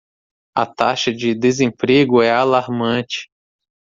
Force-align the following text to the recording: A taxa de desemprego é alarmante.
A 0.55 0.65
taxa 0.65 1.13
de 1.13 1.35
desemprego 1.35 2.23
é 2.23 2.31
alarmante. 2.31 3.29